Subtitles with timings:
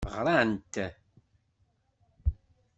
[0.15, 0.73] Ɣrant.